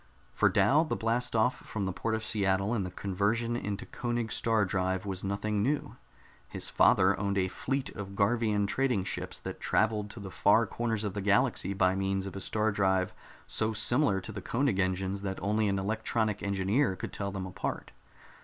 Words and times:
For 0.33 0.49
Dal 0.49 0.83
the 0.83 0.95
blast 0.95 1.35
off 1.35 1.57
from 1.57 1.85
the 1.85 1.93
port 1.93 2.15
of 2.15 2.25
Seattle 2.25 2.73
and 2.73 2.83
the 2.83 2.89
conversion 2.89 3.55
into 3.55 3.85
Koenig 3.85 4.31
star 4.31 4.65
drive 4.65 5.05
was 5.05 5.23
nothing 5.23 5.61
new. 5.61 5.95
His 6.47 6.69
father 6.71 7.15
owned 7.19 7.37
a 7.37 7.49
fleet 7.49 7.91
of 7.91 8.15
Garvian 8.15 8.65
trading 8.65 9.03
ships 9.03 9.39
that 9.41 9.59
traveled 9.59 10.09
to 10.09 10.19
the 10.19 10.31
far 10.31 10.65
corners 10.65 11.03
of 11.03 11.13
the 11.13 11.21
galaxy 11.21 11.75
by 11.75 11.93
means 11.93 12.25
of 12.25 12.35
a 12.35 12.41
star 12.41 12.71
drive 12.71 13.13
so 13.45 13.73
similar 13.73 14.19
to 14.21 14.31
the 14.31 14.41
Koenig 14.41 14.79
engines 14.79 15.21
that 15.21 15.37
only 15.39 15.67
an 15.67 15.77
electronic 15.77 16.41
engineer 16.41 16.95
could 16.95 17.13
tell 17.13 17.31
them 17.31 17.45
apart. 17.45 17.91